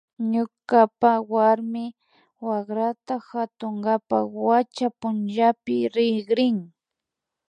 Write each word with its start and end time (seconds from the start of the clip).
Ñukapa 0.31 1.11
warmi 1.33 1.85
wakrata 2.47 3.15
katunkapak 3.29 4.25
wacha 4.45 4.87
punchapi 4.99 5.75
rikrini 5.95 6.67